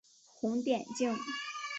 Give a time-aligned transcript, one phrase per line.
[0.33, 1.15] 红点镜。